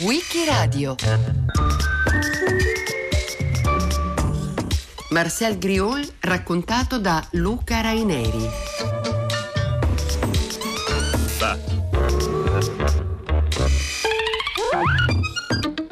[0.00, 0.94] Wikiradio.
[5.08, 8.46] Marcel Griol raccontato da Luca Raineri.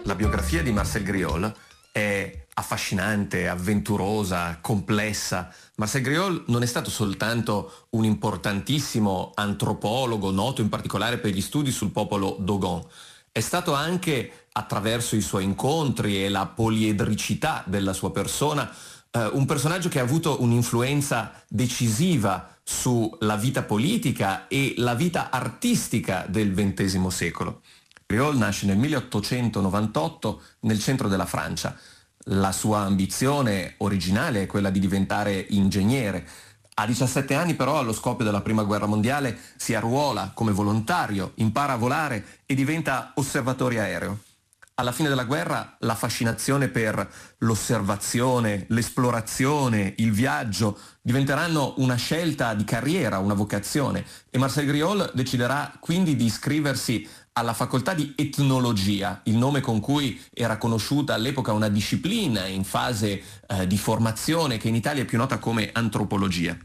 [0.05, 1.51] La biografia di Marcel Griol
[1.93, 5.53] è affascinante, avventurosa, complessa.
[5.77, 11.71] Marcel Griol non è stato soltanto un importantissimo antropologo, noto in particolare per gli studi
[11.71, 12.83] sul popolo Dogon,
[13.31, 18.73] è stato anche attraverso i suoi incontri e la poliedricità della sua persona
[19.11, 26.27] eh, un personaggio che ha avuto un'influenza decisiva sulla vita politica e la vita artistica
[26.29, 27.63] del XX secolo.
[28.07, 31.77] Griol nasce nel 1898 nel centro della Francia.
[32.31, 36.27] La sua ambizione originale è quella di diventare ingegnere.
[36.75, 41.75] A 17 anni però, allo scoppio della Prima Guerra Mondiale, si arruola come volontario, impara
[41.75, 44.19] a volare e diventa osservatore aereo.
[44.75, 52.65] Alla fine della guerra la fascinazione per l'osservazione, l'esplorazione, il viaggio diventeranno una scelta di
[52.65, 57.09] carriera, una vocazione e Marcel Griol deciderà quindi di iscriversi
[57.39, 63.23] alla facoltà di etnologia, il nome con cui era conosciuta all'epoca una disciplina in fase
[63.47, 66.57] eh, di formazione che in Italia è più nota come antropologia.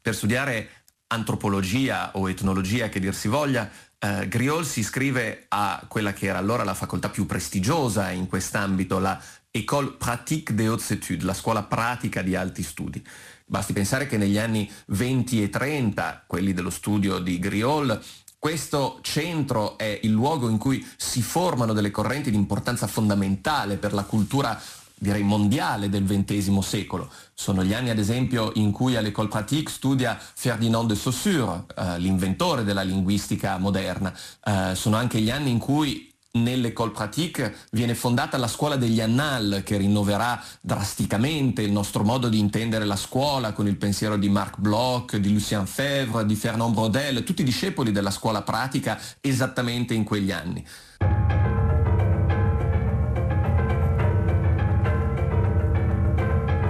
[0.00, 6.12] Per studiare antropologia o etnologia che dir si voglia, eh, Griol si iscrive a quella
[6.12, 9.20] che era allora la facoltà più prestigiosa in quest'ambito, la
[9.52, 13.02] École pratique des hautes études, la scuola pratica di alti studi.
[13.46, 17.98] Basti pensare che negli anni 20 e 30, quelli dello studio di Griol,
[18.46, 23.92] questo centro è il luogo in cui si formano delle correnti di importanza fondamentale per
[23.92, 24.56] la cultura
[24.94, 27.10] direi mondiale del XX secolo.
[27.34, 32.62] Sono gli anni ad esempio in cui all'École Pratique studia Ferdinand de Saussure, eh, l'inventore
[32.62, 34.16] della linguistica moderna.
[34.44, 39.62] Eh, sono anche gli anni in cui nell'École Pratique viene fondata la scuola degli Annales
[39.62, 44.58] che rinnoverà drasticamente il nostro modo di intendere la scuola con il pensiero di Marc
[44.58, 50.32] Bloch, di Lucien Febvre, di Fernand Braudel, tutti discepoli della scuola pratica esattamente in quegli
[50.32, 50.66] anni.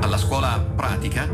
[0.01, 1.29] Alla scuola pratica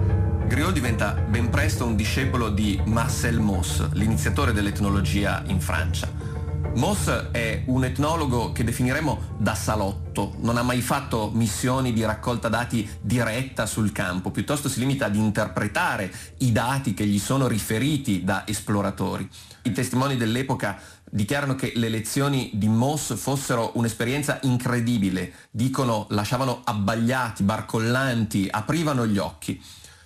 [0.52, 6.31] Griot diventa ben presto un discepolo di Marcel Mauss, l'iniziatore dell'etnologia in Francia.
[6.74, 12.48] Moss è un etnologo che definiremo da salotto, non ha mai fatto missioni di raccolta
[12.48, 18.24] dati diretta sul campo, piuttosto si limita ad interpretare i dati che gli sono riferiti
[18.24, 19.28] da esploratori.
[19.64, 27.42] I testimoni dell'epoca dichiarano che le lezioni di Moss fossero un'esperienza incredibile, dicono lasciavano abbagliati,
[27.42, 29.62] barcollanti, aprivano gli occhi.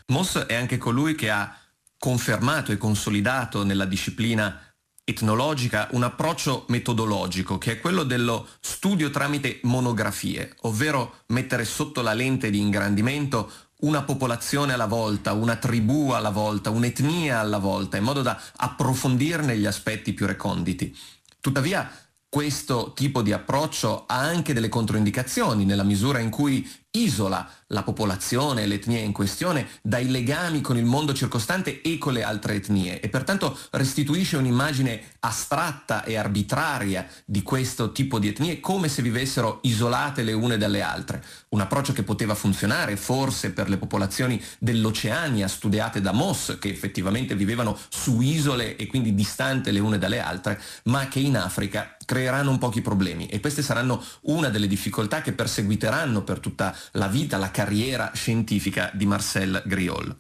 [0.07, 1.57] Moss è anche colui che ha
[1.99, 4.61] confermato e consolidato nella disciplina
[5.09, 12.13] etnologica un approccio metodologico che è quello dello studio tramite monografie, ovvero mettere sotto la
[12.13, 13.49] lente di ingrandimento
[13.83, 19.57] una popolazione alla volta, una tribù alla volta, un'etnia alla volta, in modo da approfondirne
[19.57, 20.93] gli aspetti più reconditi.
[21.41, 21.89] Tuttavia,
[22.29, 28.67] questo tipo di approccio ha anche delle controindicazioni nella misura in cui isola la popolazione
[28.67, 33.09] l'etnia in questione dai legami con il mondo circostante e con le altre etnie e
[33.09, 40.23] pertanto restituisce un'immagine astratta e arbitraria di questo tipo di etnie come se vivessero isolate
[40.23, 41.25] le une dalle altre.
[41.49, 47.35] Un approccio che poteva funzionare forse per le popolazioni dell'Oceania studiate da Moss che effettivamente
[47.35, 52.51] vivevano su isole e quindi distante le une dalle altre, ma che in Africa creeranno
[52.51, 57.37] un pochi problemi e queste saranno una delle difficoltà che perseguiteranno per tutta la vita,
[57.37, 60.15] la carriera scientifica di Marcel Griol.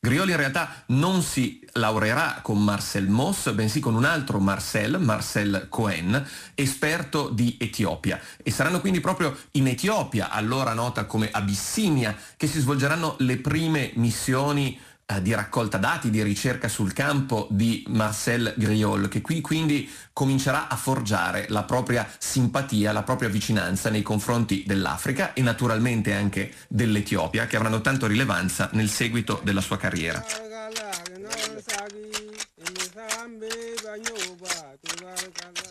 [0.00, 5.68] Griol in realtà non si laureerà con Marcel Moss, bensì con un altro Marcel, Marcel
[5.68, 6.26] Cohen,
[6.56, 8.18] esperto di Etiopia.
[8.42, 13.92] E saranno quindi proprio in Etiopia, allora nota come Abissinia, che si svolgeranno le prime
[13.94, 14.76] missioni
[15.20, 20.76] di raccolta dati, di ricerca sul campo di Marcel Griol, che qui quindi comincerà a
[20.76, 27.56] forgiare la propria simpatia, la propria vicinanza nei confronti dell'Africa e naturalmente anche dell'Etiopia, che
[27.56, 30.24] avranno tanto rilevanza nel seguito della sua carriera.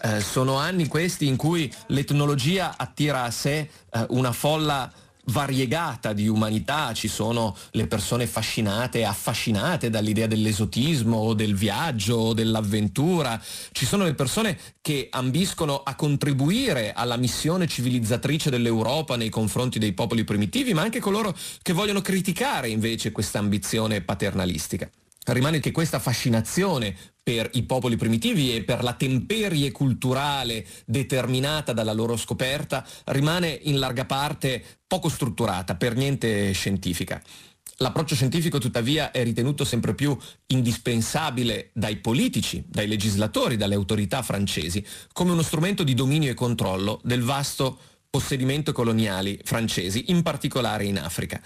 [0.04, 4.92] Eh, sono anni questi in cui l'etnologia attira a sé eh, una folla
[5.32, 12.16] variegata di umanità, ci sono le persone fascinate e affascinate dall'idea dell'esotismo o del viaggio
[12.16, 13.42] o dell'avventura,
[13.72, 19.94] ci sono le persone che ambiscono a contribuire alla missione civilizzatrice dell'Europa nei confronti dei
[19.94, 24.90] popoli primitivi, ma anche coloro che vogliono criticare invece questa ambizione paternalistica.
[25.24, 31.94] Rimane che questa fascinazione per i popoli primitivi e per la temperie culturale determinata dalla
[31.94, 37.22] loro scoperta rimane in larga parte poco strutturata, per niente scientifica.
[37.78, 40.16] L'approccio scientifico tuttavia è ritenuto sempre più
[40.48, 47.02] indispensabile dai politici, dai legislatori, dalle autorità francesi, come uno strumento di dominio e controllo
[47.04, 47.80] del vasto
[48.10, 51.42] possedimento coloniali francesi, in particolare in Africa.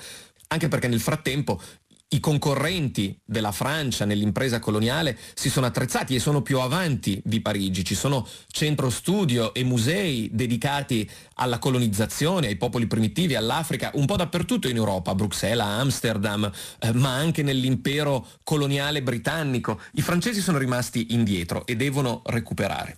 [0.48, 1.62] Anche perché nel frattempo
[2.10, 7.84] i concorrenti della Francia nell'impresa coloniale si sono attrezzati e sono più avanti di Parigi.
[7.84, 14.18] Ci sono centro studio e musei dedicati alla colonizzazione, ai popoli primitivi, all'Africa, un po'
[14.18, 16.50] dappertutto in Europa, a Bruxelles, a Amsterdam,
[16.80, 19.82] eh, ma anche nell'impero coloniale britannico.
[19.94, 22.98] I francesi sono rimasti indietro e devono recuperare.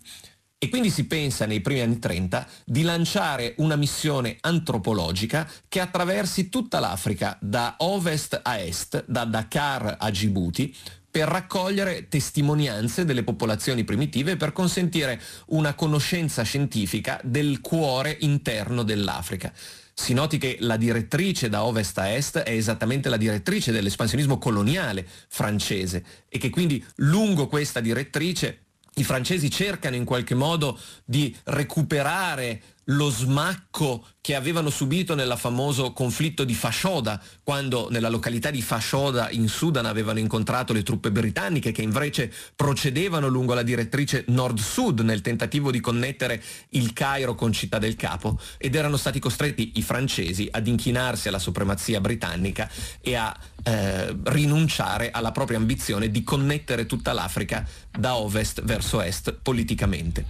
[0.59, 6.49] E quindi si pensa nei primi anni 30 di lanciare una missione antropologica che attraversi
[6.49, 10.75] tutta l'Africa, da ovest a est, da Dakar a Djibouti,
[11.11, 19.53] per raccogliere testimonianze delle popolazioni primitive per consentire una conoscenza scientifica del cuore interno dell'Africa.
[19.93, 25.07] Si noti che la direttrice da ovest a est è esattamente la direttrice dell'espansionismo coloniale
[25.27, 28.66] francese e che quindi lungo questa direttrice
[28.97, 35.93] i francesi cercano in qualche modo di recuperare lo smacco che avevano subito nel famoso
[35.93, 41.71] conflitto di Fashoda, quando nella località di Fashoda in Sudan avevano incontrato le truppe britanniche
[41.71, 47.77] che invece procedevano lungo la direttrice nord-sud nel tentativo di connettere il Cairo con Città
[47.77, 52.69] del Capo ed erano stati costretti i francesi ad inchinarsi alla supremazia britannica
[53.01, 59.33] e a eh, rinunciare alla propria ambizione di connettere tutta l'Africa da ovest verso est
[59.41, 60.25] politicamente.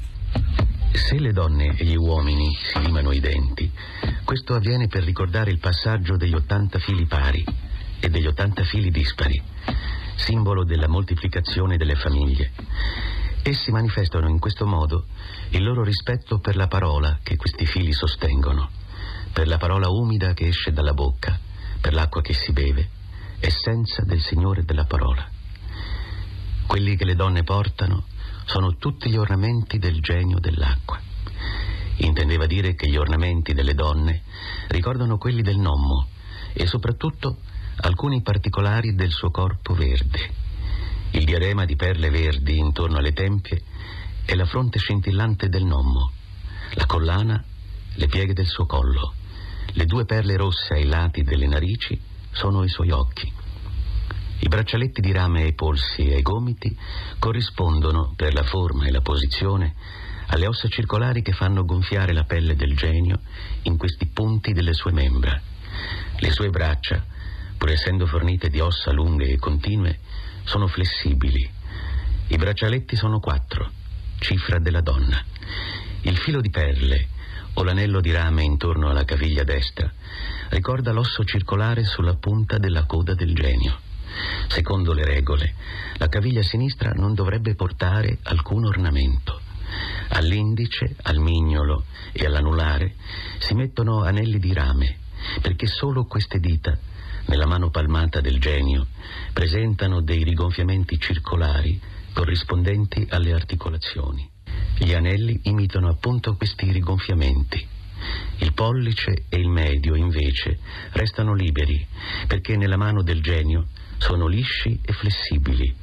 [0.91, 3.71] Se le donne e gli uomini si limano i denti,
[4.23, 7.45] questo avviene per ricordare il passaggio degli 80 fili pari
[7.99, 9.39] e degli 80 fili dispari,
[10.15, 12.51] simbolo della moltiplicazione delle famiglie.
[13.43, 15.05] Essi manifestano in questo modo
[15.49, 18.69] il loro rispetto per la parola che questi fili sostengono,
[19.31, 21.39] per la parola umida che esce dalla bocca,
[21.79, 22.89] per l'acqua che si beve,
[23.39, 25.36] essenza del Signore della parola.
[26.67, 28.03] Quelli che le donne portano
[28.45, 30.99] sono tutti gli ornamenti del genio dell'acqua.
[31.97, 34.23] Intendeva dire che gli ornamenti delle donne
[34.67, 36.07] ricordano quelli del nommo
[36.51, 37.37] e soprattutto
[37.77, 40.29] alcuni particolari del suo corpo verde.
[41.11, 43.63] Il diarema di perle verdi intorno alle tempie
[44.25, 46.11] e la fronte scintillante del nommo,
[46.73, 47.43] la collana,
[47.95, 49.13] le pieghe del suo collo,
[49.71, 51.99] le due perle rosse ai lati delle narici
[52.31, 53.31] sono i suoi occhi.
[54.39, 56.77] I braccialetti di rame ai polsi e ai gomiti
[57.17, 59.73] corrispondono, per la forma e la posizione,
[60.27, 63.19] alle ossa circolari che fanno gonfiare la pelle del genio
[63.63, 65.41] in questi punti delle sue membra.
[66.19, 67.03] Le sue braccia,
[67.57, 69.99] pur essendo fornite di ossa lunghe e continue,
[70.43, 71.49] sono flessibili.
[72.27, 73.71] I braccialetti sono quattro,
[74.19, 75.19] cifra della donna.
[76.01, 77.07] Il filo di perle
[77.53, 79.91] o l'anello di rame intorno alla caviglia destra
[80.49, 83.86] ricorda l'osso circolare sulla punta della coda del genio.
[84.47, 85.53] Secondo le regole,
[85.97, 89.41] la caviglia sinistra non dovrebbe portare alcun ornamento.
[90.09, 92.95] All'indice, al mignolo e all'anulare
[93.39, 94.97] si mettono anelli di rame,
[95.41, 96.77] perché solo queste dita,
[97.25, 98.87] nella mano palmata del genio,
[99.33, 101.79] presentano dei rigonfiamenti circolari
[102.13, 104.27] corrispondenti alle articolazioni.
[104.77, 107.67] Gli anelli imitano appunto questi rigonfiamenti.
[108.37, 110.59] Il pollice e il medio, invece,
[110.91, 111.85] restano liberi,
[112.27, 115.73] perché nella mano del genio sono lisci e flessibili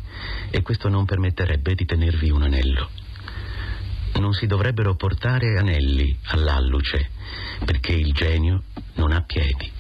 [0.51, 2.91] e questo non permetterebbe di tenervi un anello.
[4.15, 7.11] Non si dovrebbero portare anelli all'alluce
[7.65, 8.63] perché il genio
[8.95, 9.73] non ha piedi.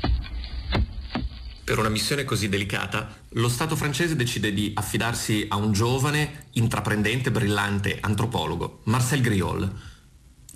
[1.65, 7.31] Per una missione così delicata, lo Stato francese decide di affidarsi a un giovane, intraprendente,
[7.31, 9.73] brillante antropologo, Marcel Griol.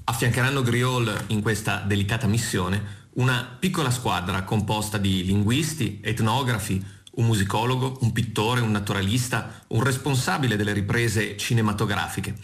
[0.05, 6.85] Affiancheranno Griol in questa delicata missione una piccola squadra composta di linguisti, etnografi,
[7.19, 12.35] un musicologo, un pittore, un naturalista, un responsabile delle riprese cinematografiche.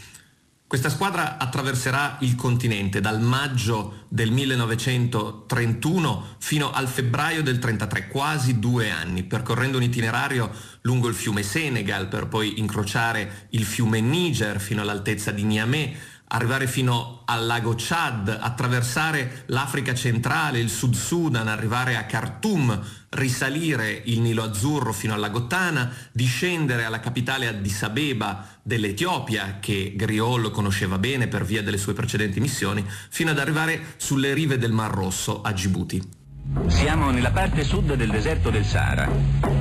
[0.66, 8.58] Questa squadra attraverserà il continente dal maggio del 1931 fino al febbraio del 1933, quasi
[8.58, 10.50] due anni, percorrendo un itinerario
[10.80, 15.96] lungo il fiume Senegal per poi incrociare il fiume Niger fino all'altezza di Niamey,
[16.34, 24.02] arrivare fino al lago Chad, attraversare l'Africa centrale, il Sud Sudan, arrivare a Khartoum, risalire
[24.06, 30.50] il Nilo Azzurro fino al lago Tana, discendere alla capitale Addis Abeba dell'Etiopia, che Griol
[30.50, 34.90] conosceva bene per via delle sue precedenti missioni, fino ad arrivare sulle rive del Mar
[34.90, 36.23] Rosso a Djibouti.
[36.66, 39.08] Siamo nella parte sud del deserto del Sahara.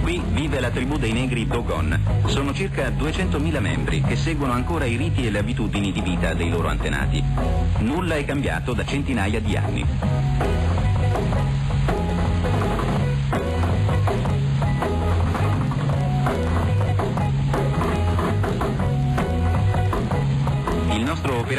[0.02, 1.98] Qui vive la tribù dei negri Dogon.
[2.26, 6.50] Sono circa 200.000 membri che seguono ancora i riti e le abitudini di vita dei
[6.50, 7.24] loro antenati.
[7.80, 10.73] Nulla è cambiato da centinaia di anni.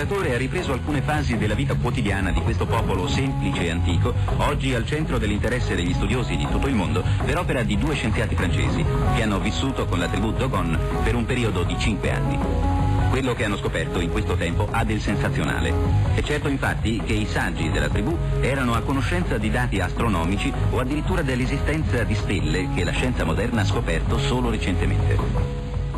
[0.04, 4.74] Operatore ha ripreso alcune fasi della vita quotidiana di questo popolo semplice e antico, oggi
[4.74, 8.84] al centro dell'interesse degli studiosi di tutto il mondo, per opera di due scienziati francesi,
[9.14, 12.38] che hanno vissuto con la tribù Dogon per un periodo di cinque anni.
[13.08, 15.72] Quello che hanno scoperto in questo tempo ha del sensazionale.
[16.14, 20.80] È certo infatti che i saggi della tribù erano a conoscenza di dati astronomici o
[20.80, 25.16] addirittura dell'esistenza di stelle che la scienza moderna ha scoperto solo recentemente.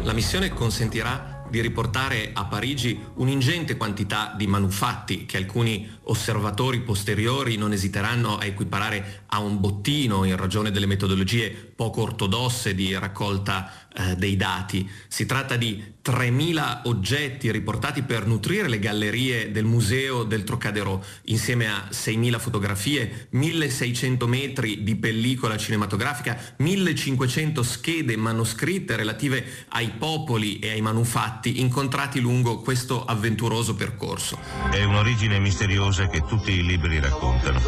[0.02, 7.56] La missione consentirà di riportare a Parigi un'ingente quantità di manufatti che alcuni osservatori posteriori
[7.56, 13.85] non esiteranno a equiparare a un bottino in ragione delle metodologie poco ortodosse di raccolta
[13.96, 14.88] eh, dei dati.
[15.08, 21.66] Si tratta di 3.000 oggetti riportati per nutrire le gallerie del Museo del Trocadero, insieme
[21.68, 30.70] a 6.000 fotografie, 1.600 metri di pellicola cinematografica, 1.500 schede manoscritte relative ai popoli e
[30.70, 34.38] ai manufatti incontrati lungo questo avventuroso percorso.
[34.70, 37.60] È un'origine misteriosa che tutti i libri raccontano.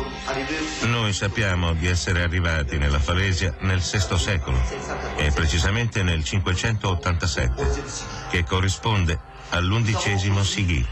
[0.86, 4.60] Noi sappiamo di essere arrivati nella Falesia nel VI secolo
[5.16, 7.82] e precisamente nel 587
[8.30, 9.18] che corrisponde
[9.50, 10.86] all'undicesimo Sighi.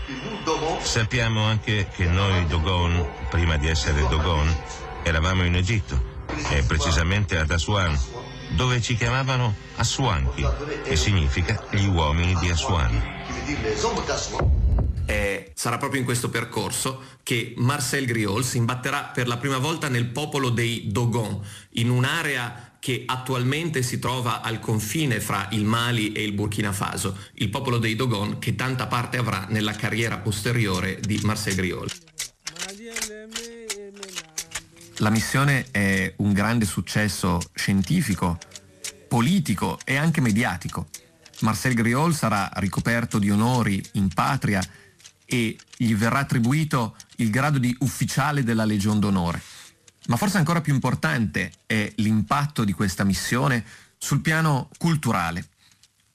[0.81, 4.55] Sappiamo anche che noi Dogon, prima di essere Dogon,
[5.03, 6.15] eravamo in Egitto,
[6.51, 7.99] e precisamente ad Aswan,
[8.51, 10.47] dove ci chiamavano Aswanchi,
[10.85, 13.15] che significa gli uomini di Aswan.
[15.09, 19.89] E sarà proprio in questo percorso che Marcel Griol si imbatterà per la prima volta
[19.89, 21.41] nel popolo dei Dogon,
[21.75, 27.19] in un'area che attualmente si trova al confine fra il Mali e il Burkina Faso,
[27.33, 31.91] il popolo dei Dogon che tanta parte avrà nella carriera posteriore di Marcel Griol.
[34.99, 38.39] La missione è un grande successo scientifico,
[39.09, 40.87] politico e anche mediatico.
[41.41, 44.63] Marcel Griol sarà ricoperto di onori in patria
[45.25, 49.43] e gli verrà attribuito il grado di ufficiale della Legion d'Onore.
[50.07, 53.65] Ma forse ancora più importante è l'impatto di questa missione
[53.99, 55.49] sul piano culturale.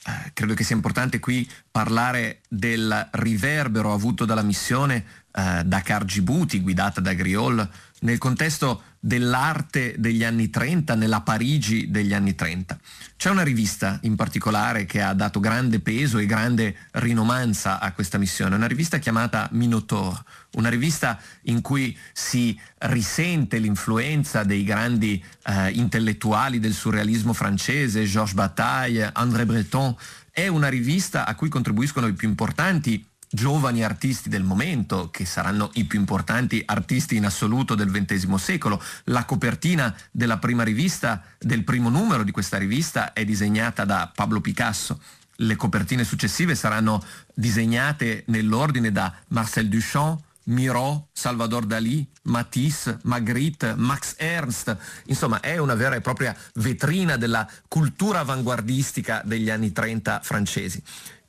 [0.04, 6.62] Eh, credo che sia importante qui parlare del riverbero avuto dalla missione eh, Dakar Djibouti,
[6.62, 7.70] guidata da Griol,
[8.02, 12.80] nel contesto dell'arte degli anni 30, nella Parigi degli anni 30.
[13.18, 18.18] C'è una rivista in particolare che ha dato grande peso e grande rinomanza a questa
[18.18, 25.72] missione, una rivista chiamata Minotaur, una rivista in cui si risente l'influenza dei grandi eh,
[25.72, 29.96] intellettuali del surrealismo francese, Georges Bataille, André Breton,
[30.30, 35.72] è una rivista a cui contribuiscono i più importanti giovani artisti del momento, che saranno
[35.76, 38.82] i più importanti artisti in assoluto del XX secolo.
[39.06, 44.42] La copertina della prima rivista, del primo numero di questa rivista, è disegnata da Pablo
[44.42, 45.02] Picasso.
[45.38, 54.16] Le copertine successive saranno disegnate nell'ordine da Marcel Duchamp, Miro, Salvador Dalí, Matisse, Magritte, Max
[54.18, 60.82] Ernst, insomma è una vera e propria vetrina della cultura avanguardistica degli anni 30 francesi.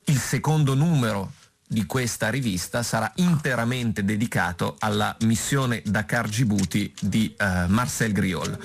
[0.04, 1.32] Il secondo numero
[1.72, 8.58] di questa rivista sarà interamente dedicato alla missione Dakar Djibouti di uh, Marcel Griol.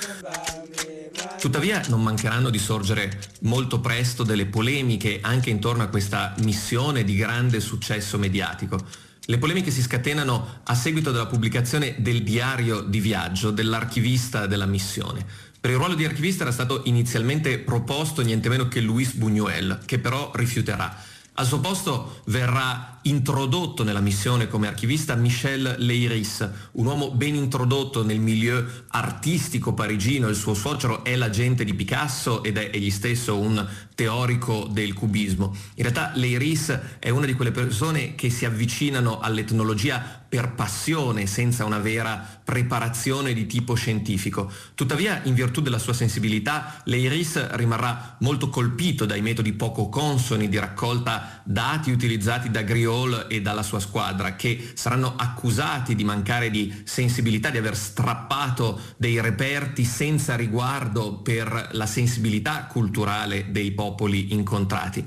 [1.39, 7.15] Tuttavia non mancheranno di sorgere molto presto delle polemiche anche intorno a questa missione di
[7.15, 8.77] grande successo mediatico.
[9.21, 15.25] Le polemiche si scatenano a seguito della pubblicazione del diario di viaggio dell'archivista della missione.
[15.59, 19.99] Per il ruolo di archivista era stato inizialmente proposto niente meno che Luis Buñuel, che
[19.99, 21.06] però rifiuterà.
[21.39, 28.03] Al suo posto verrà introdotto nella missione come archivista Michel Leiris, un uomo ben introdotto
[28.03, 33.37] nel milieu artistico parigino, il suo suocero è l'agente di Picasso ed è egli stesso
[33.37, 33.63] un
[33.93, 35.55] teorico del cubismo.
[35.75, 41.63] In realtà Leiris è una di quelle persone che si avvicinano all'etnologia per passione, senza
[41.63, 44.51] una vera preparazione di tipo scientifico.
[44.75, 50.59] Tuttavia, in virtù della sua sensibilità, Leiris rimarrà molto colpito dai metodi poco consoni di
[50.59, 56.49] raccolta dati utilizzati da Griot Hall e dalla sua squadra, che saranno accusati di mancare
[56.49, 64.33] di sensibilità, di aver strappato dei reperti senza riguardo per la sensibilità culturale dei popoli
[64.33, 65.05] incontrati.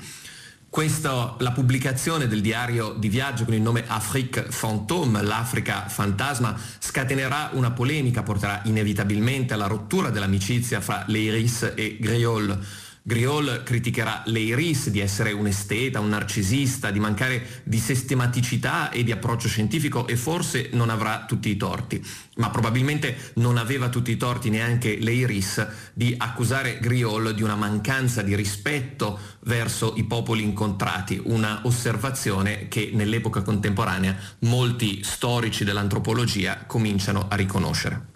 [0.71, 7.51] Questo, la pubblicazione del diario di viaggio con il nome Afrique Fantôme, l'Africa fantasma, scatenerà
[7.55, 12.57] una polemica, porterà inevitabilmente alla rottura dell'amicizia fra Leiris e Griol
[13.03, 19.11] Griol criticherà Leiris di essere un esteta, un narcisista, di mancare di sistematicità e di
[19.11, 22.05] approccio scientifico e forse non avrà tutti i torti.
[22.37, 28.23] Ma probabilmente non aveva tutti i torti neanche Leiris di accusare Griol di una mancanza
[28.23, 37.27] di rispetto verso i popoli incontrati, una osservazione che nell'epoca contemporanea molti storici dell'antropologia cominciano
[37.29, 38.09] a riconoscere.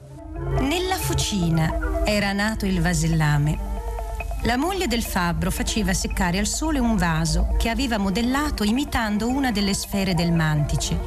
[0.60, 3.72] Nella fucina era nato il vasellame
[4.44, 9.50] la moglie del fabbro faceva seccare al sole un vaso che aveva modellato imitando una
[9.50, 11.00] delle sfere del mantice,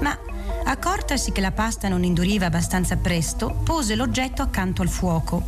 [0.00, 0.18] ma
[0.64, 5.44] accortasi che la pasta non induriva abbastanza presto, pose l'oggetto accanto al fuoco.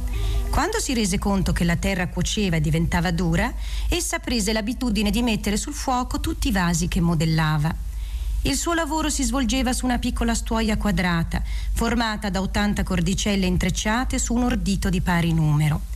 [0.51, 3.51] Quando si rese conto che la terra cuoceva e diventava dura,
[3.89, 7.75] essa prese l'abitudine di mettere sul fuoco tutti i vasi che modellava.
[8.43, 11.43] Il suo lavoro si svolgeva su una piccola stuoia quadrata,
[11.73, 15.90] formata da 80 cordicelle intrecciate su un ordito di pari numero.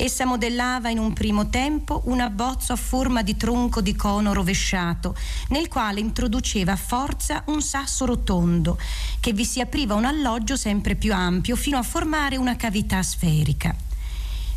[0.00, 5.16] Essa modellava in un primo tempo un abbozzo a forma di tronco di cono rovesciato,
[5.48, 8.78] nel quale introduceva a forza un sasso rotondo,
[9.18, 13.74] che vi si apriva un alloggio sempre più ampio fino a formare una cavità sferica.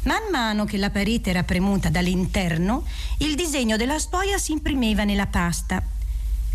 [0.03, 2.85] Man mano che la parete era premuta dall'interno,
[3.17, 5.81] il disegno della stoia si imprimeva nella pasta.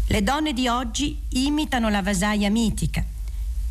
[0.07, 3.05] Le donne di oggi imitano la vasaia mitica,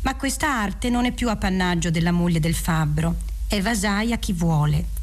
[0.02, 3.16] ma questa arte non è più appannaggio della moglie del fabbro,
[3.48, 4.95] è vasaia chi vuole.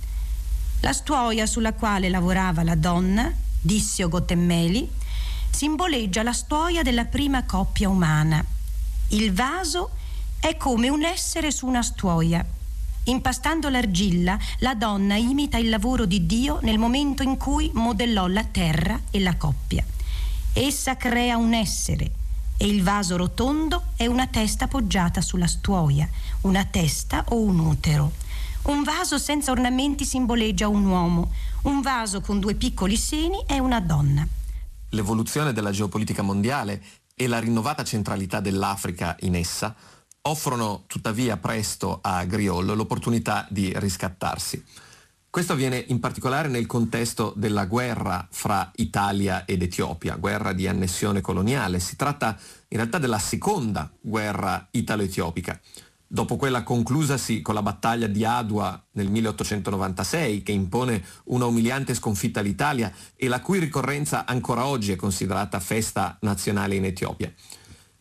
[0.83, 4.91] La stuoia sulla quale lavorava la donna, Dissio Gottemmeli,
[5.49, 8.43] simboleggia la stuoia della prima coppia umana.
[9.11, 9.91] Il vaso
[10.41, 12.45] è come un essere su una stuoia.
[13.05, 18.43] Impastando l'argilla, la donna imita il lavoro di Dio nel momento in cui modellò la
[18.43, 19.85] terra e la coppia.
[20.51, 22.11] Essa crea un essere
[22.57, 26.09] e il vaso rotondo è una testa appoggiata sulla stuoia,
[26.41, 28.22] una testa o un utero.
[28.63, 33.81] Un vaso senza ornamenti simboleggia un uomo, un vaso con due piccoli seni è una
[33.81, 34.25] donna.
[34.91, 36.81] L'evoluzione della geopolitica mondiale
[37.13, 39.75] e la rinnovata centralità dell'Africa in essa
[40.21, 44.63] offrono tuttavia presto a Griol l'opportunità di riscattarsi.
[45.29, 51.19] Questo avviene in particolare nel contesto della guerra fra Italia ed Etiopia, guerra di annessione
[51.19, 51.81] coloniale.
[51.81, 52.37] Si tratta
[52.69, 55.59] in realtà della seconda guerra italo-etiopica
[56.13, 62.39] dopo quella conclusasi con la battaglia di Adua nel 1896, che impone una umiliante sconfitta
[62.39, 67.33] all'Italia e la cui ricorrenza ancora oggi è considerata festa nazionale in Etiopia.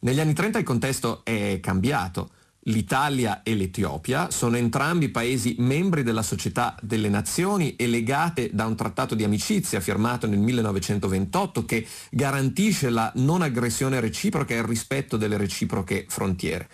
[0.00, 2.32] Negli anni 30 il contesto è cambiato.
[2.66, 8.76] L'Italia e l'Etiopia sono entrambi paesi membri della Società delle Nazioni e legate da un
[8.76, 15.16] trattato di amicizia firmato nel 1928 che garantisce la non aggressione reciproca e il rispetto
[15.16, 16.68] delle reciproche frontiere.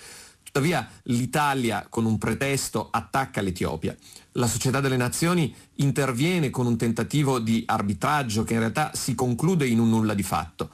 [0.59, 3.97] Tuttavia l'Italia con un pretesto attacca l'Etiopia.
[4.33, 9.69] La Società delle Nazioni interviene con un tentativo di arbitraggio che in realtà si conclude
[9.69, 10.71] in un nulla di fatto.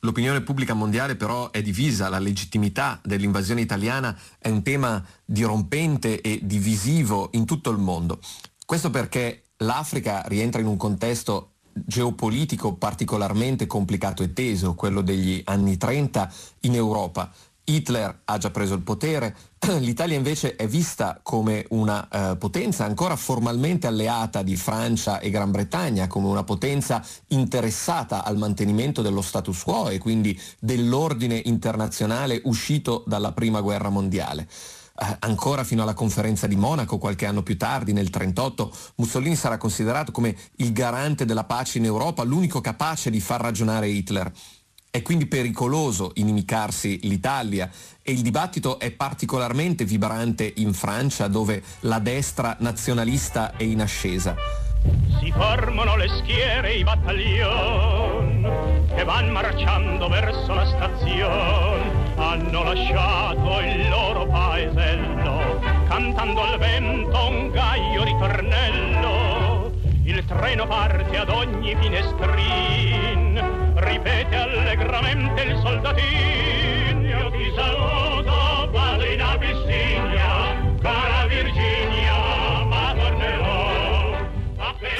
[0.00, 6.40] L'opinione pubblica mondiale però è divisa, la legittimità dell'invasione italiana è un tema dirompente e
[6.42, 8.18] divisivo in tutto il mondo.
[8.66, 15.76] Questo perché l'Africa rientra in un contesto geopolitico particolarmente complicato e teso, quello degli anni
[15.76, 17.32] 30 in Europa.
[17.64, 19.34] Hitler ha già preso il potere,
[19.80, 25.50] l'Italia invece è vista come una eh, potenza ancora formalmente alleata di Francia e Gran
[25.50, 33.02] Bretagna, come una potenza interessata al mantenimento dello status quo e quindi dell'ordine internazionale uscito
[33.06, 34.46] dalla Prima Guerra Mondiale.
[34.96, 39.56] Eh, ancora fino alla conferenza di Monaco, qualche anno più tardi, nel 1938, Mussolini sarà
[39.56, 44.30] considerato come il garante della pace in Europa, l'unico capace di far ragionare Hitler.
[44.94, 47.68] È quindi pericoloso inimicarsi l'Italia
[48.00, 54.36] e il dibattito è particolarmente vibrante in Francia dove la destra nazionalista è in ascesa.
[55.18, 58.46] Si formano le schiere, i battaglioni
[58.94, 62.14] che vanno marciando verso la stazione.
[62.14, 69.72] Hanno lasciato il loro paesello, cantando al vento un gaio ritornello.
[70.04, 73.23] Il treno parte ad ogni finestrin
[73.94, 77.52] ripete allegramente il soldatino io ti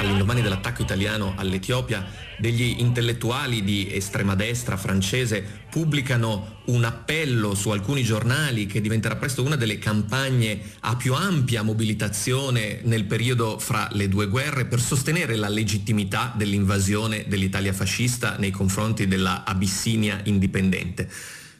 [0.05, 2.05] all'indomani dell'attacco italiano all'Etiopia,
[2.37, 9.43] degli intellettuali di estrema destra francese pubblicano un appello su alcuni giornali che diventerà presto
[9.43, 15.35] una delle campagne a più ampia mobilitazione nel periodo fra le due guerre per sostenere
[15.35, 21.09] la legittimità dell'invasione dell'Italia fascista nei confronti della Abissinia indipendente.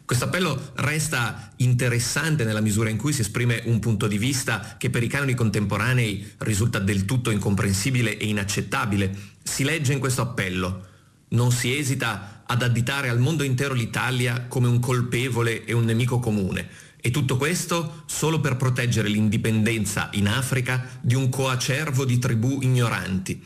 [0.06, 4.92] Questo appello resta interessante nella misura in cui si esprime un punto di vista che
[4.92, 9.18] per i canoni contemporanei risulta del tutto incomprensibile e inaccettabile.
[9.42, 10.86] Si legge in questo appello,
[11.30, 16.20] non si esita ad additare al mondo intero l'Italia come un colpevole e un nemico
[16.20, 16.70] comune.
[17.02, 23.44] E tutto questo solo per proteggere l'indipendenza in Africa di un coacervo di tribù ignoranti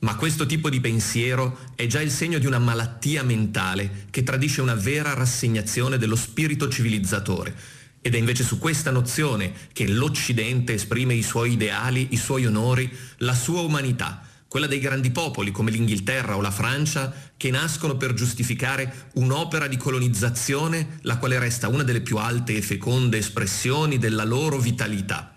[0.00, 4.60] ma questo tipo di pensiero è già il segno di una malattia mentale che tradisce
[4.60, 7.54] una vera rassegnazione dello spirito civilizzatore.
[8.02, 12.88] Ed è invece su questa nozione che l'Occidente esprime i suoi ideali, i suoi onori,
[13.18, 18.14] la sua umanità, quella dei grandi popoli come l'Inghilterra o la Francia, che nascono per
[18.14, 24.24] giustificare un'opera di colonizzazione, la quale resta una delle più alte e feconde espressioni della
[24.24, 25.35] loro vitalità.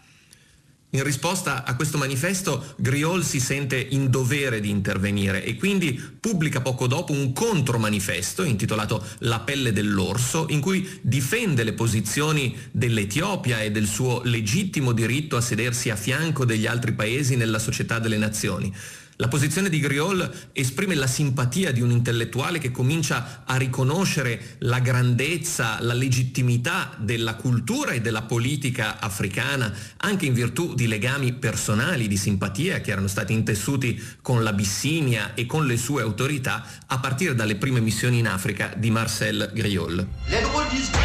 [0.91, 6.61] In risposta a questo manifesto Griol si sente in dovere di intervenire e quindi pubblica
[6.61, 13.69] poco dopo un contromanifesto intitolato La pelle dell'orso in cui difende le posizioni dell'Etiopia e
[13.69, 18.73] del suo legittimo diritto a sedersi a fianco degli altri paesi nella società delle nazioni.
[19.21, 24.79] La posizione di Griol esprime la simpatia di un intellettuale che comincia a riconoscere la
[24.79, 32.07] grandezza, la legittimità della cultura e della politica africana, anche in virtù di legami personali
[32.07, 37.35] di simpatia che erano stati intessuti con l'Abissinia e con le sue autorità a partire
[37.35, 40.07] dalle prime missioni in Africa di Marcel Griol.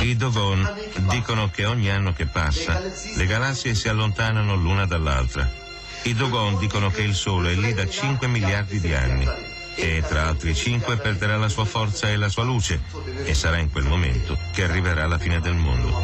[0.03, 0.73] I Dogon
[1.11, 2.81] dicono che ogni anno che passa
[3.17, 5.63] le galassie si allontanano l'una dall'altra
[6.05, 9.27] i Dogon dicono che il Sole è lì da 5 miliardi di anni
[9.75, 12.81] e tra altri 5 perderà la sua forza e la sua luce
[13.25, 16.03] e sarà in quel momento che arriverà la fine del mondo.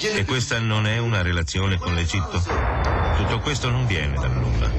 [0.00, 2.42] E questa non è una relazione con l'Egitto.
[3.16, 4.70] Tutto questo non viene dal nulla.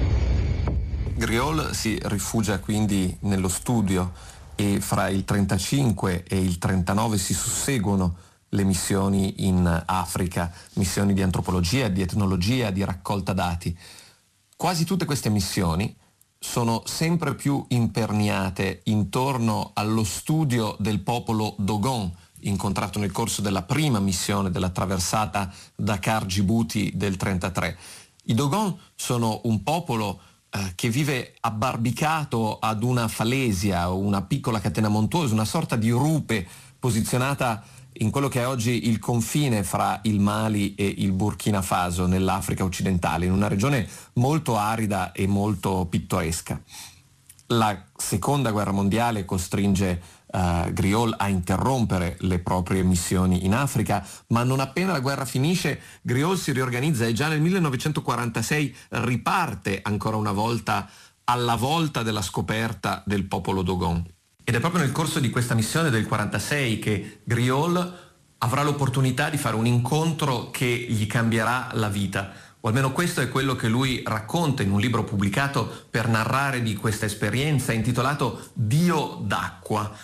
[1.14, 4.14] Griol si rifugia quindi nello studio
[4.56, 8.16] e fra il 35 e il 39 si susseguono
[8.50, 13.78] le missioni in Africa, missioni di antropologia, di etnologia, di raccolta dati.
[14.56, 15.96] Quasi tutte queste missioni
[16.40, 24.00] sono sempre più imperniate intorno allo studio del popolo Dogon, incontrato nel corso della prima
[24.00, 27.78] missione della traversata Dakar-Djibouti del 1933.
[28.24, 34.88] I Dogon sono un popolo eh, che vive abbarbicato ad una falesia, una piccola catena
[34.88, 36.48] montuosa, una sorta di rupe
[36.80, 37.64] posizionata
[38.00, 42.64] in quello che è oggi il confine fra il Mali e il Burkina Faso nell'Africa
[42.64, 46.62] occidentale, in una regione molto arida e molto pittoresca.
[47.48, 54.44] La seconda guerra mondiale costringe uh, Griol a interrompere le proprie missioni in Africa, ma
[54.44, 60.32] non appena la guerra finisce Griol si riorganizza e già nel 1946 riparte ancora una
[60.32, 60.88] volta
[61.26, 64.04] alla volta della scoperta del popolo Dogon.
[64.50, 67.98] Ed è proprio nel corso di questa missione del 46 che Griol
[68.40, 72.32] avrà l'opportunità di fare un incontro che gli cambierà la vita.
[72.60, 76.74] O almeno questo è quello che lui racconta in un libro pubblicato per narrare di
[76.74, 79.96] questa esperienza intitolato Dio d'acqua.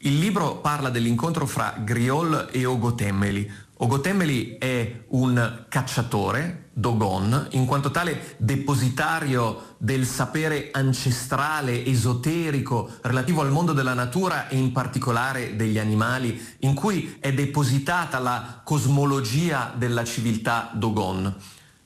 [0.00, 7.90] Il libro parla dell'incontro fra Griol e Ogotemeli, Ogotemeli è un cacciatore, Dogon, in quanto
[7.90, 15.78] tale depositario del sapere ancestrale, esoterico, relativo al mondo della natura e in particolare degli
[15.78, 21.34] animali, in cui è depositata la cosmologia della civiltà Dogon.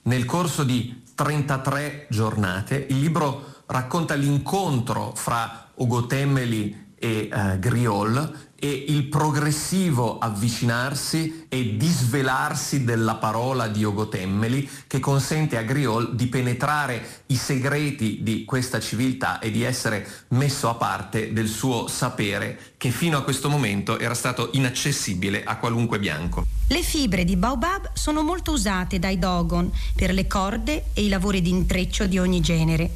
[0.02, 8.84] Nel corso di 33 giornate il libro racconta l'incontro fra Ogotemeli e uh, Griol e
[8.88, 17.22] il progressivo avvicinarsi e disvelarsi della parola di Ogotemmeli che consente a Griol di penetrare
[17.26, 22.90] i segreti di questa civiltà e di essere messo a parte del suo sapere che
[22.90, 26.44] fino a questo momento era stato inaccessibile a qualunque bianco.
[26.68, 31.40] Le fibre di baobab sono molto usate dai Dogon per le corde e i lavori
[31.40, 32.90] di intreccio di ogni genere.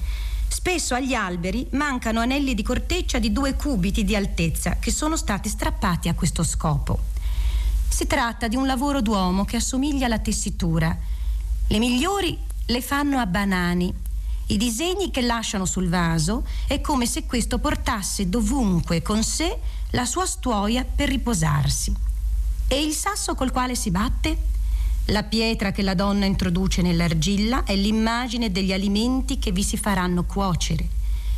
[0.49, 5.49] Spesso agli alberi mancano anelli di corteccia di due cubiti di altezza che sono stati
[5.49, 7.13] strappati a questo scopo.
[7.89, 10.97] Si tratta di un lavoro d'uomo che assomiglia alla tessitura.
[11.69, 13.93] Le migliori le fanno a banani.
[14.47, 19.59] I disegni che lasciano sul vaso è come se questo portasse dovunque con sé
[19.91, 21.95] la sua stuoia per riposarsi.
[22.69, 24.53] E il sasso col quale si batte?
[25.09, 30.25] La pietra che la donna introduce nell'argilla è l'immagine degli alimenti che vi si faranno
[30.25, 30.89] cuocere.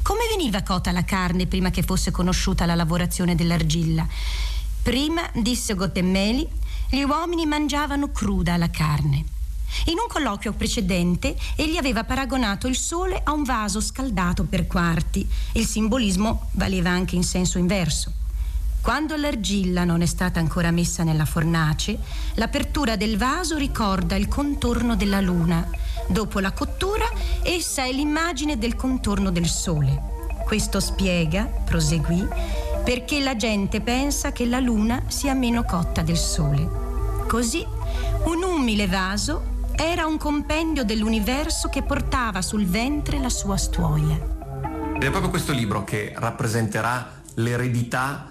[0.03, 4.07] Come veniva cota la carne prima che fosse conosciuta la lavorazione dell'argilla?
[4.83, 6.47] Prima, disse Gottemeli,
[6.91, 9.25] gli uomini mangiavano cruda la carne.
[9.87, 15.27] In un colloquio precedente egli aveva paragonato il sole a un vaso scaldato per quarti.
[15.55, 18.13] Il simbolismo valeva anche in senso inverso.
[18.87, 21.99] Quando l'argilla non è stata ancora messa nella fornace,
[22.35, 25.69] l'apertura del vaso ricorda il contorno della luna.
[26.07, 27.05] Dopo la cottura,
[27.43, 30.01] essa è l'immagine del contorno del sole.
[30.45, 32.29] Questo spiega, proseguì,
[32.85, 36.69] perché la gente pensa che la luna sia meno cotta del sole.
[37.27, 37.67] Così,
[38.27, 44.15] un umile vaso era un compendio dell'universo che portava sul ventre la sua stuoia.
[44.95, 48.31] Ed è proprio questo libro che rappresenterà l'eredità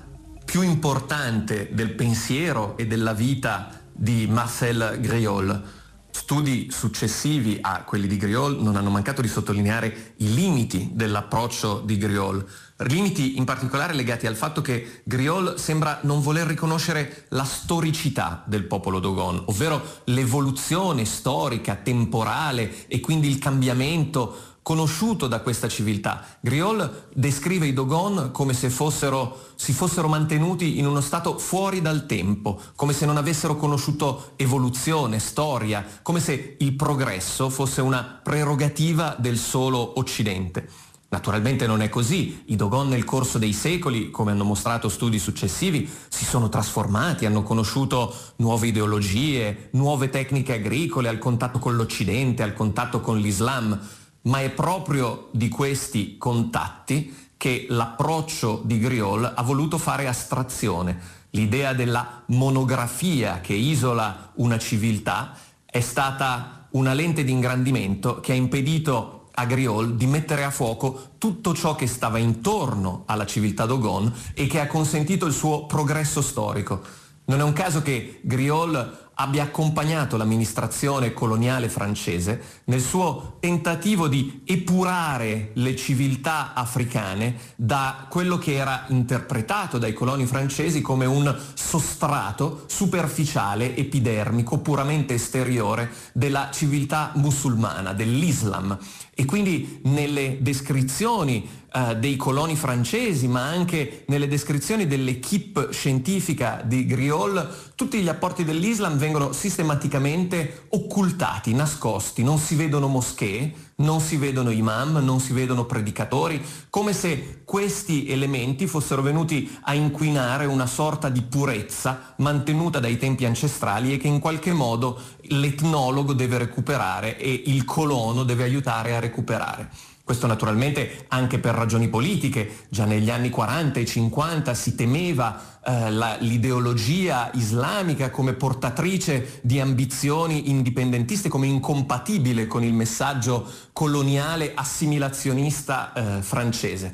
[0.56, 5.62] più importante del pensiero e della vita di Marcel Griol.
[6.10, 11.98] Studi successivi a quelli di Griol non hanno mancato di sottolineare i limiti dell'approccio di
[11.98, 12.42] Griol,
[12.78, 18.64] limiti in particolare legati al fatto che Griol sembra non voler riconoscere la storicità del
[18.64, 26.26] popolo Dogon, ovvero l'evoluzione storica, temporale e quindi il cambiamento conosciuto da questa civiltà.
[26.40, 32.08] Griol descrive i Dogon come se fossero, si fossero mantenuti in uno stato fuori dal
[32.08, 39.16] tempo, come se non avessero conosciuto evoluzione, storia, come se il progresso fosse una prerogativa
[39.20, 40.68] del solo Occidente.
[41.10, 45.88] Naturalmente non è così, i Dogon nel corso dei secoli, come hanno mostrato studi successivi,
[46.10, 52.56] si sono trasformati, hanno conosciuto nuove ideologie, nuove tecniche agricole al contatto con l'Occidente, al
[52.56, 53.80] contatto con l'Islam
[54.26, 61.24] ma è proprio di questi contatti che l'approccio di Griol ha voluto fare astrazione.
[61.32, 65.36] L'idea della monografia che isola una civiltà
[65.66, 71.12] è stata una lente di ingrandimento che ha impedito a Griol di mettere a fuoco
[71.18, 76.22] tutto ciò che stava intorno alla civiltà Dogon e che ha consentito il suo progresso
[76.22, 76.82] storico.
[77.26, 84.42] Non è un caso che Griol abbia accompagnato l'amministrazione coloniale francese nel suo tentativo di
[84.46, 92.64] epurare le civiltà africane da quello che era interpretato dai coloni francesi come un sostrato
[92.68, 98.78] superficiale, epidermico, puramente esteriore della civiltà musulmana, dell'Islam.
[99.18, 106.86] E quindi nelle descrizioni eh, dei coloni francesi, ma anche nelle descrizioni dell'equipe scientifica di
[106.86, 114.16] Griol, tutti gli apporti dell'Islam vengono sistematicamente occultati, nascosti, non si vedono moschee, non si
[114.18, 120.66] vedono imam, non si vedono predicatori, come se questi elementi fossero venuti a inquinare una
[120.66, 127.18] sorta di purezza mantenuta dai tempi ancestrali e che in qualche modo l'etnologo deve recuperare
[127.18, 129.70] e il colono deve aiutare a recuperare.
[130.06, 135.90] Questo naturalmente anche per ragioni politiche, già negli anni 40 e 50 si temeva eh,
[135.90, 145.92] la, l'ideologia islamica come portatrice di ambizioni indipendentiste, come incompatibile con il messaggio coloniale assimilazionista
[145.94, 146.94] eh, francese.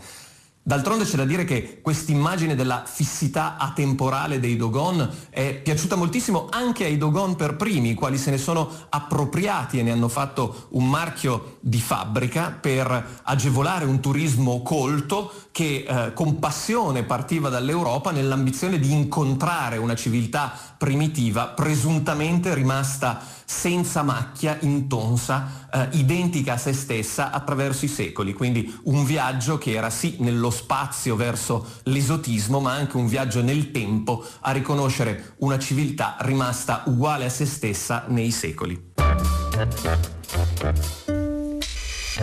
[0.63, 6.85] D'altronde c'è da dire che quest'immagine della fissità atemporale dei Dogon è piaciuta moltissimo anche
[6.85, 10.87] ai Dogon per primi, i quali se ne sono appropriati e ne hanno fatto un
[10.87, 18.77] marchio di fabbrica per agevolare un turismo colto che eh, con passione partiva dall'Europa nell'ambizione
[18.77, 23.19] di incontrare una civiltà primitiva presuntamente rimasta
[23.51, 28.33] senza macchia, intonsa, eh, identica a se stessa attraverso i secoli.
[28.33, 33.71] Quindi un viaggio che era sì nello spazio verso l'esotismo, ma anche un viaggio nel
[33.71, 38.89] tempo a riconoscere una civiltà rimasta uguale a se stessa nei secoli.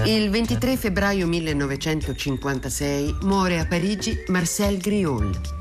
[0.05, 5.58] Il 23 febbraio 1956 muore a Parigi Marcel Griol.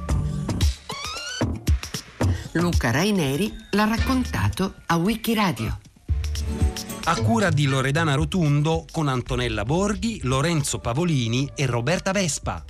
[2.57, 5.79] Luca Raineri l'ha raccontato a Wikiradio.
[7.03, 12.65] A cura di Loredana Rotundo con Antonella Borghi, Lorenzo Pavolini e Roberta Vespa.